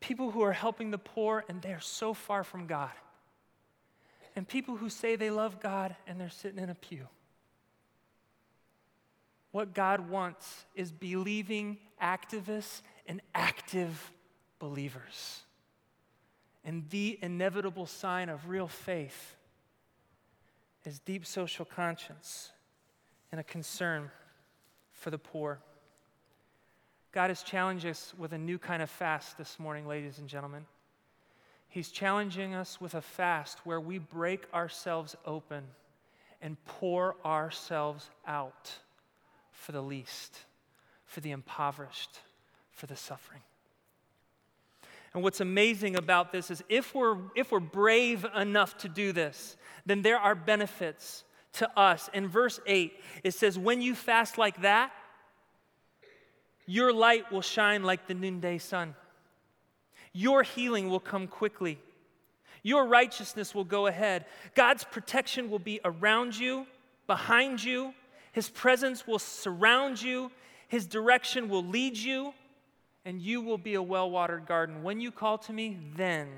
[0.00, 2.92] people who are helping the poor and they're so far from God,
[4.36, 7.08] and people who say they love God and they're sitting in a pew.
[9.50, 14.12] What God wants is believing activists and active
[14.58, 15.40] believers.
[16.64, 19.36] And the inevitable sign of real faith
[20.84, 22.52] is deep social conscience
[23.32, 24.10] and a concern
[24.92, 25.60] for the poor.
[27.12, 30.66] God has challenged us with a new kind of fast this morning, ladies and gentlemen.
[31.68, 35.64] He's challenging us with a fast where we break ourselves open
[36.40, 38.72] and pour ourselves out
[39.50, 40.38] for the least,
[41.04, 42.20] for the impoverished,
[42.70, 43.42] for the suffering.
[45.14, 49.56] And what's amazing about this is if we're, if we're brave enough to do this,
[49.86, 52.10] then there are benefits to us.
[52.12, 52.92] In verse 8,
[53.24, 54.92] it says, When you fast like that,
[56.68, 58.94] your light will shine like the noonday sun.
[60.12, 61.78] Your healing will come quickly.
[62.62, 64.26] Your righteousness will go ahead.
[64.54, 66.66] God's protection will be around you,
[67.06, 67.94] behind you.
[68.32, 70.30] His presence will surround you.
[70.68, 72.34] His direction will lead you,
[73.06, 74.82] and you will be a well watered garden.
[74.82, 76.28] When you call to me, then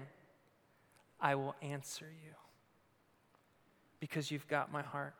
[1.20, 2.34] I will answer you
[3.98, 5.14] because you've got my heart.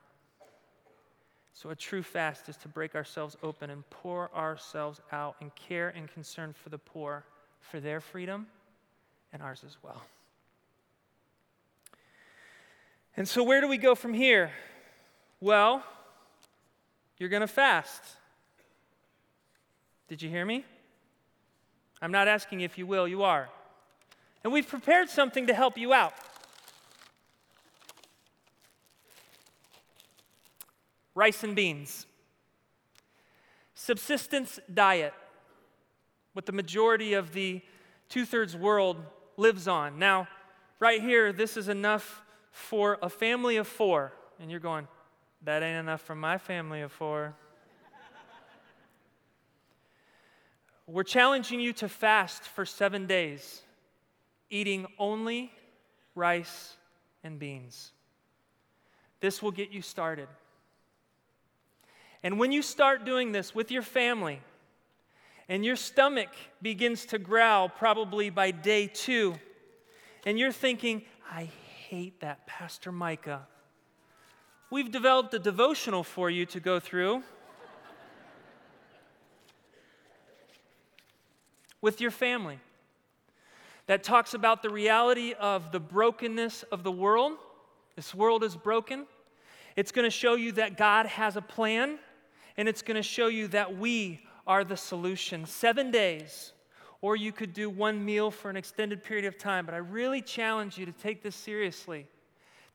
[1.61, 5.91] So, a true fast is to break ourselves open and pour ourselves out in care
[5.91, 7.23] and concern for the poor,
[7.61, 8.47] for their freedom
[9.31, 10.01] and ours as well.
[13.15, 14.53] And so, where do we go from here?
[15.39, 15.85] Well,
[17.19, 18.05] you're going to fast.
[20.09, 20.65] Did you hear me?
[22.01, 23.51] I'm not asking if you will, you are.
[24.45, 26.15] And we've prepared something to help you out.
[31.21, 32.07] Rice and beans.
[33.75, 35.13] Subsistence diet,
[36.33, 37.61] what the majority of the
[38.09, 38.97] two thirds world
[39.37, 39.99] lives on.
[39.99, 40.29] Now,
[40.79, 44.15] right here, this is enough for a family of four.
[44.41, 44.89] And you're going,
[45.45, 47.35] that ain't enough for my family of four.
[50.87, 53.61] We're challenging you to fast for seven days,
[54.49, 55.53] eating only
[56.15, 56.79] rice
[57.23, 57.93] and beans.
[59.21, 60.29] This will get you started.
[62.23, 64.41] And when you start doing this with your family,
[65.49, 66.29] and your stomach
[66.63, 69.35] begins to growl probably by day two,
[70.25, 71.51] and you're thinking, I
[71.89, 73.49] hate that Pastor Micah.
[74.71, 77.25] We've developed a devotional for you to go through
[81.81, 82.61] with your family
[83.87, 87.33] that talks about the reality of the brokenness of the world.
[87.97, 89.07] This world is broken.
[89.75, 91.99] It's going to show you that God has a plan
[92.57, 95.47] and it's going to show you that we are the solution.
[95.47, 96.53] Seven days,
[97.03, 99.65] or you could do one meal for an extended period of time.
[99.65, 102.07] But I really challenge you to take this seriously,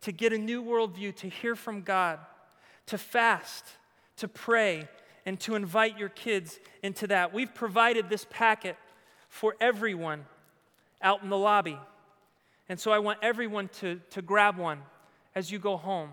[0.01, 2.19] to get a new worldview, to hear from God,
[2.87, 3.65] to fast,
[4.17, 4.87] to pray,
[5.25, 7.33] and to invite your kids into that.
[7.33, 8.77] We've provided this packet
[9.27, 10.25] for everyone
[11.01, 11.77] out in the lobby.
[12.69, 14.79] And so I want everyone to, to grab one
[15.35, 16.09] as you go home.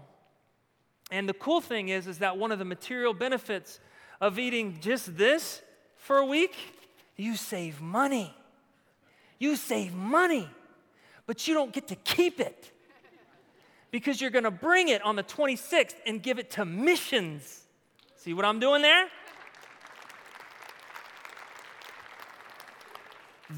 [1.13, 3.81] And the cool thing is, is that one of the material benefits
[4.19, 5.61] of eating just this
[5.99, 6.57] for a week,
[7.17, 8.35] you save money.
[9.39, 10.49] You save money,
[11.27, 12.73] but you don't get to keep it
[13.91, 17.61] because you're going to bring it on the 26th and give it to missions.
[18.17, 19.09] See what I'm doing there?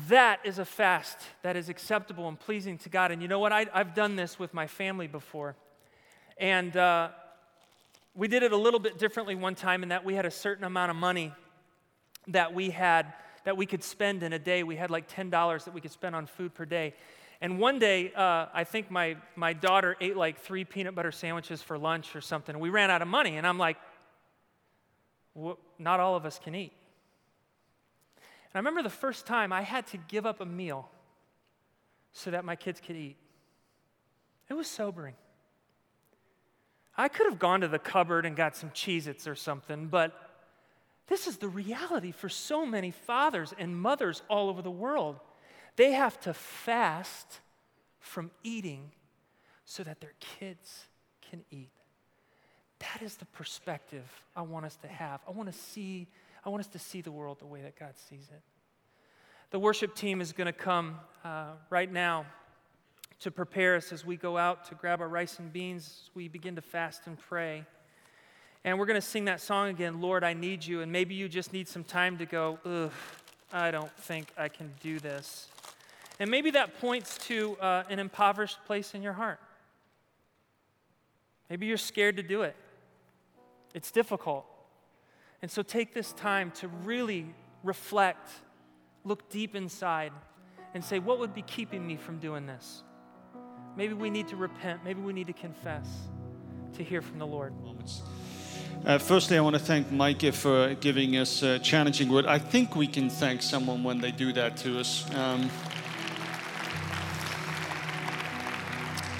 [0.09, 3.12] That is a fast that is acceptable and pleasing to God.
[3.12, 3.52] And you know what?
[3.52, 5.55] I, have done this with my family before.
[6.36, 7.11] And uh,
[8.15, 10.65] We did it a little bit differently one time in that we had a certain
[10.65, 11.33] amount of money
[12.29, 13.12] that we had
[13.45, 14.62] that we could spend in a day.
[14.62, 16.95] We had like $10 that we could spend on food per day.
[17.41, 21.61] And one day, uh, I think my, my daughter ate like three peanut butter sandwiches
[21.61, 22.59] for lunch or something.
[22.59, 23.77] We ran out of money, and I'm like,
[25.79, 26.73] not all of us can eat.
[28.17, 30.89] And I remember the first time I had to give up a meal
[32.12, 33.17] so that my kids could eat.
[34.49, 35.15] It was sobering.
[36.97, 40.12] I could have gone to the cupboard and got some Cheez Its or something, but
[41.07, 45.18] this is the reality for so many fathers and mothers all over the world.
[45.76, 47.40] They have to fast
[47.99, 48.92] from eating
[49.64, 50.84] so that their kids
[51.30, 51.70] can eat.
[52.78, 54.05] That is the perspective
[54.36, 55.20] I want us to have.
[55.26, 56.07] I want to see
[56.47, 58.42] I want us to see the world the way that God sees it.
[59.51, 62.26] The worship team is going to come uh, right now
[63.25, 66.55] to prepare us as we go out to grab our rice and beans we begin
[66.57, 67.64] to fast and pray.
[68.64, 70.83] And we're going to sing that song again, Lord, I Need You.
[70.83, 72.93] And maybe you just need some time to go, ugh,
[73.51, 75.49] I don't think I can do this.
[76.20, 79.41] And maybe that points to uh, an impoverished place in your heart.
[81.49, 82.55] Maybe you're scared to do it,
[83.72, 84.45] it's difficult.
[85.41, 88.29] And so take this time to really reflect,
[89.03, 90.12] look deep inside,
[90.75, 92.83] and say, what would be keeping me from doing this?
[93.77, 94.85] Maybe we need to repent.
[94.85, 95.89] Maybe we need to confess
[96.75, 97.53] to hear from the Lord.
[98.85, 102.27] Uh, firstly, I want to thank Micah for giving us a challenging word.
[102.27, 105.12] I think we can thank someone when they do that to us.
[105.14, 105.51] Um,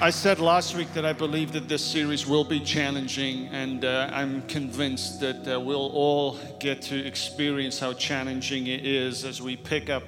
[0.01, 4.09] I said last week that I believe that this series will be challenging, and uh,
[4.11, 9.55] I'm convinced that uh, we'll all get to experience how challenging it is as we
[9.55, 10.03] pick up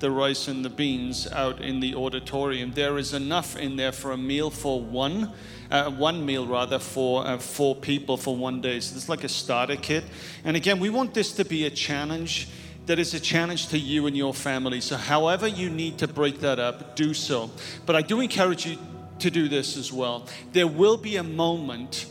[0.00, 2.72] the rice and the beans out in the auditorium.
[2.72, 5.32] There is enough in there for a meal for one
[5.70, 8.80] uh, one meal rather for uh, four people for one day.
[8.80, 10.04] So it's like a starter kit.
[10.44, 12.48] And again, we want this to be a challenge
[12.86, 14.80] that is a challenge to you and your family.
[14.80, 17.50] So, however you need to break that up, do so.
[17.84, 18.78] But I do encourage you
[19.18, 20.26] to do this as well.
[20.52, 22.06] There will be a moment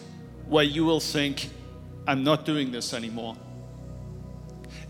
[0.47, 1.49] where you will think,
[2.07, 3.35] I'm not doing this anymore.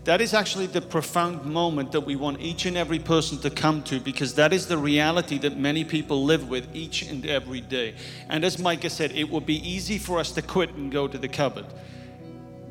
[0.08, 3.82] That is actually the profound moment that we want each and every person to come
[3.82, 7.94] to because that is the reality that many people live with each and every day.
[8.30, 11.18] And as Micah said, it would be easy for us to quit and go to
[11.18, 11.66] the cupboard.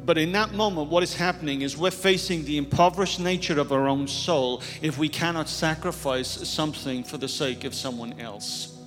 [0.04, 3.88] But in that moment, what is happening is we're facing the impoverished nature of our
[3.88, 8.80] own soul if we cannot sacrifice something for the sake of someone else.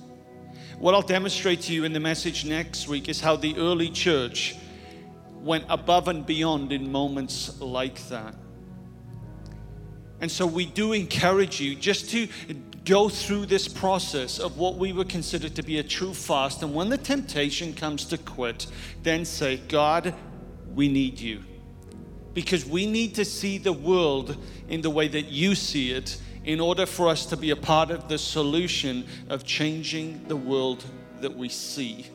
[0.77, 4.57] What I'll demonstrate to you in the message next week is how the early church
[5.41, 8.35] went above and beyond in moments like that.
[10.21, 12.27] And so we do encourage you just to
[12.85, 16.61] go through this process of what we would consider to be a true fast.
[16.61, 18.67] And when the temptation comes to quit,
[19.03, 20.13] then say, God,
[20.73, 21.43] we need you.
[22.33, 24.37] Because we need to see the world
[24.69, 27.91] in the way that you see it in order for us to be a part
[27.91, 30.83] of the solution of changing the world
[31.19, 32.07] that we see.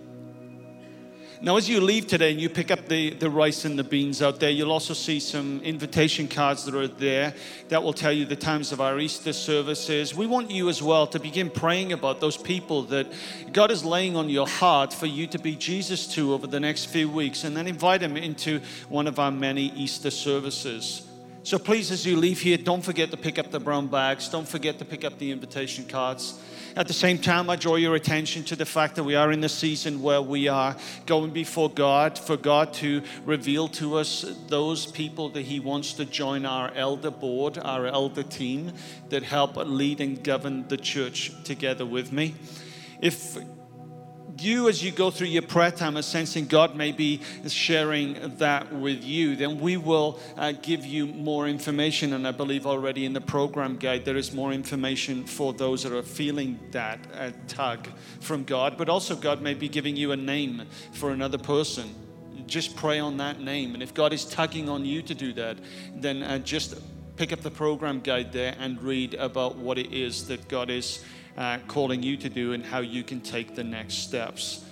[1.43, 4.23] Now, as you leave today and you pick up the, the rice and the beans
[4.23, 7.35] out there, you'll also see some invitation cards that are there
[7.69, 10.15] that will tell you the times of our Easter services.
[10.15, 13.13] We want you as well to begin praying about those people that
[13.53, 16.87] God is laying on your heart for you to be Jesus to over the next
[16.87, 21.07] few weeks, and then invite them into one of our many Easter services.
[21.47, 24.49] So please, as you leave here, don't forget to pick up the brown bags, don't
[24.49, 26.43] forget to pick up the invitation cards.
[26.75, 29.43] At the same time, I draw your attention to the fact that we are in
[29.43, 30.75] the season where we are
[31.07, 36.05] going before God, for God to reveal to us those people that He wants to
[36.05, 38.73] join our elder board, our elder team
[39.11, 42.35] that help lead and govern the church together with me.
[43.01, 43.37] If
[44.43, 48.73] you, as you go through your prayer time, are sensing God may be sharing that
[48.73, 52.13] with you, then we will uh, give you more information.
[52.13, 55.93] And I believe already in the program guide, there is more information for those that
[55.93, 57.89] are feeling that uh, tug
[58.21, 58.77] from God.
[58.77, 60.63] But also, God may be giving you a name
[60.93, 61.95] for another person.
[62.47, 63.75] Just pray on that name.
[63.75, 65.59] And if God is tugging on you to do that,
[65.95, 66.77] then uh, just
[67.17, 71.03] pick up the program guide there and read about what it is that God is
[71.37, 74.65] uh, calling you to do and how you can take the next steps.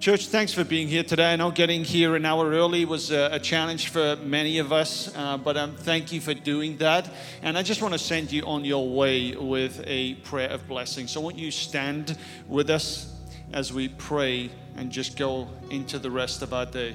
[0.00, 1.32] Church, thanks for being here today.
[1.32, 5.12] I know getting here an hour early was a, a challenge for many of us,
[5.16, 7.10] uh, but um, thank you for doing that.
[7.42, 11.08] And I just want to send you on your way with a prayer of blessing.
[11.08, 13.12] So, won't you stand with us
[13.52, 16.94] as we pray and just go into the rest of our day?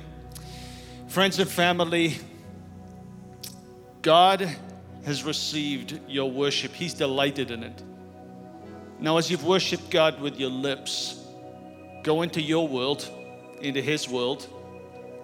[1.09, 2.15] Friends and family,
[4.01, 4.49] God
[5.05, 7.83] has received your worship, He's delighted in it.
[9.03, 11.21] Now, as you've worshiped God with your lips,
[12.03, 13.05] go into your world,
[13.59, 14.47] into His world.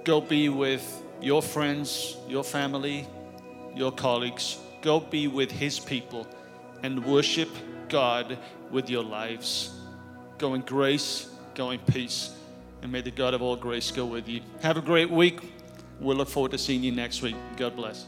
[0.04, 3.08] go be with your friends, your family,
[3.74, 4.58] your colleagues.
[4.82, 6.28] Go be with His people
[6.84, 7.48] and worship
[7.88, 8.38] God
[8.70, 9.72] with your lives.
[10.40, 12.36] Go in grace, go in peace,
[12.82, 14.42] and may the God of all grace go with you.
[14.62, 15.40] Have a great week.
[16.02, 17.36] We'll look forward to seeing you next week.
[17.56, 18.08] God bless.